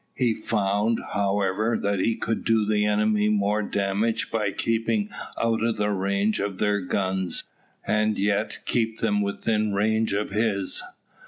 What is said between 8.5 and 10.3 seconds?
keep them within range